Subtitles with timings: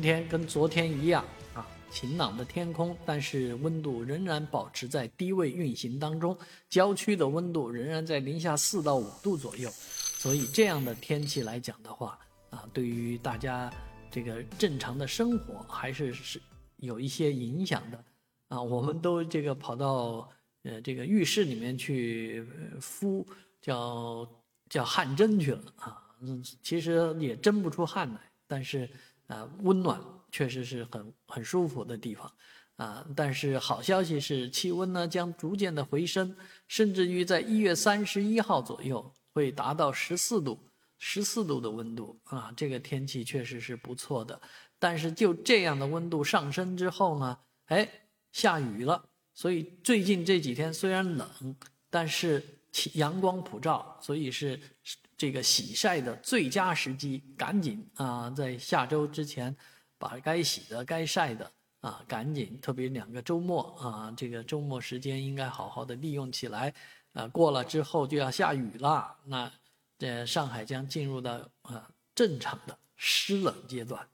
[0.00, 1.22] 今天跟昨天一样
[1.52, 6.34] 啊，晴朗的天空，但是温度仍然保持在低位运行当中，
[6.70, 12.18] 郊区的温度仍然在零下四到五度左右，所以这样的天气来讲的话
[12.48, 13.70] 啊，对于大家
[14.10, 16.40] 这个正常的生活还是是
[16.78, 18.02] 有一些影响的
[18.48, 18.62] 啊。
[18.62, 20.26] 我们都这个跑到
[20.62, 22.42] 呃这个浴室里面去
[22.80, 23.26] 敷
[23.60, 24.26] 叫
[24.70, 26.02] 叫汗蒸去了啊，
[26.62, 28.88] 其实也蒸不出汗来，但是。
[29.30, 30.00] 啊，温暖
[30.32, 32.30] 确实是很很舒服的地方，
[32.76, 40.58] 啊，但是好消息是气温呢将逐渐的回升，甚至于在一月三十一号左右会达到十四度，
[40.98, 42.20] 十四度的温度。
[42.24, 44.40] 啊，这个天气确实是不错的。
[44.80, 47.88] 但是就这样的温度上升之后呢，哎，
[48.32, 49.04] 下雨了，
[49.34, 51.56] 所以最近这几天虽然冷，
[51.88, 52.42] 但是
[52.94, 54.60] 阳光普照，所以是。
[55.20, 59.54] 这个洗晒的最佳时机，赶紧啊，在下周之前，
[59.98, 61.52] 把该洗的、该晒的
[61.82, 66.72] 啊，赶紧，特别两个周末啊，这个周末时间应该好好的利用起来，
[67.12, 69.52] 啊，过了之后就要下雨了，那
[69.98, 74.08] 这上海将进入到啊正常的湿冷阶段。